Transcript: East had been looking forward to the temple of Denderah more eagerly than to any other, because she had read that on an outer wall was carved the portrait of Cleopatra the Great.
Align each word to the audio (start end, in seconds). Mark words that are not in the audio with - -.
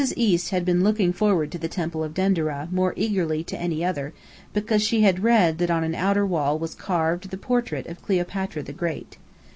East 0.15 0.49
had 0.49 0.65
been 0.65 0.83
looking 0.83 1.13
forward 1.13 1.51
to 1.51 1.59
the 1.59 1.67
temple 1.67 2.03
of 2.03 2.15
Denderah 2.15 2.69
more 2.71 2.95
eagerly 2.97 3.43
than 3.43 3.45
to 3.45 3.61
any 3.61 3.85
other, 3.85 4.13
because 4.51 4.81
she 4.81 5.01
had 5.01 5.21
read 5.23 5.59
that 5.59 5.69
on 5.69 5.83
an 5.83 5.93
outer 5.93 6.25
wall 6.25 6.57
was 6.57 6.73
carved 6.73 7.29
the 7.29 7.37
portrait 7.37 7.85
of 7.85 8.01
Cleopatra 8.01 8.63
the 8.63 8.73
Great. 8.73 9.19